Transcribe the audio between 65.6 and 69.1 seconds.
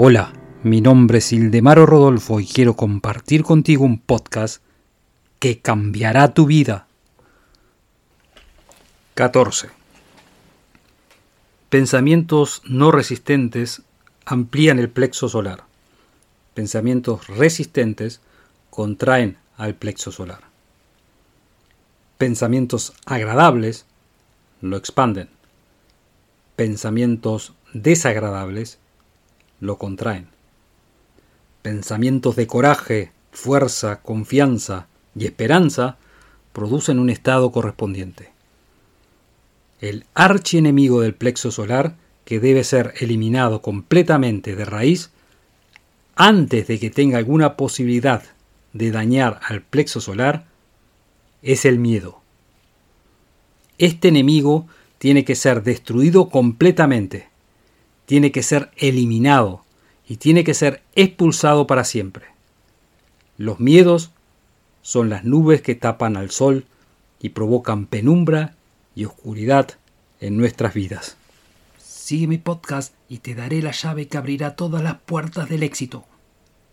que tapan al sol y provocan penumbra y